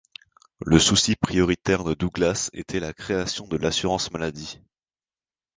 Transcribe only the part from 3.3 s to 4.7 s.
de l'assurance maladie.